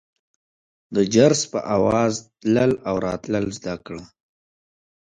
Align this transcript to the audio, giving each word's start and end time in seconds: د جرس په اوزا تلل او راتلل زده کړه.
د 0.95 0.97
جرس 1.13 1.41
په 1.51 1.59
اوزا 1.75 2.03
تلل 2.39 2.71
او 2.89 2.95
راتلل 3.05 3.45
زده 3.57 3.75
کړه. 3.85 4.03